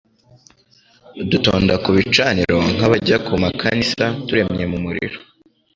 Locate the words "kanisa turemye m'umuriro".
3.61-5.19